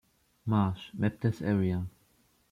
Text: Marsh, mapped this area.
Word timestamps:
Marsh, 0.47 0.89
mapped 0.95 1.21
this 1.21 1.43
area. 1.43 1.85